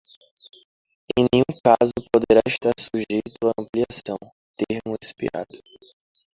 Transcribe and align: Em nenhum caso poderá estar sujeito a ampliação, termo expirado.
Em 1.15 1.27
nenhum 1.31 1.59
caso 1.63 1.93
poderá 2.11 2.41
estar 2.47 2.71
sujeito 2.75 3.35
a 3.47 3.53
ampliação, 3.61 4.17
termo 4.57 4.97
expirado. 4.99 5.61